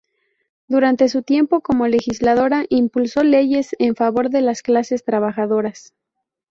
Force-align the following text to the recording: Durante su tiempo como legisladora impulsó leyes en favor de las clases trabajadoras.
Durante 0.67 1.09
su 1.09 1.21
tiempo 1.21 1.61
como 1.61 1.87
legisladora 1.87 2.65
impulsó 2.69 3.21
leyes 3.23 3.75
en 3.77 3.95
favor 3.95 4.31
de 4.31 4.41
las 4.41 4.63
clases 4.63 5.03
trabajadoras. 5.03 5.93